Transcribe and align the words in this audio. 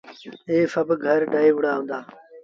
ائيٚݩ 0.49 0.71
سڀ 0.73 0.87
گھر 1.03 1.19
ڊهي 1.31 1.49
وُهرآ 1.55 1.71
هُݩدآ۔ 1.77 1.99